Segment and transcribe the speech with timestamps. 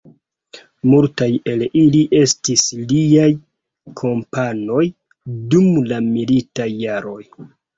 [0.91, 2.63] Multaj el ili estis
[2.93, 3.27] liaj
[4.01, 4.83] kompanoj
[5.55, 7.23] dum la militaj jaroj.